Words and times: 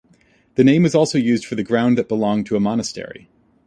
The 0.55 0.63
name 0.63 0.81
was 0.81 0.95
also 0.95 1.19
used 1.19 1.45
for 1.45 1.53
the 1.53 1.61
ground 1.63 1.95
that 1.99 2.07
belonged 2.09 2.47
to 2.47 2.55
a 2.55 2.59
monastery. 2.59 3.29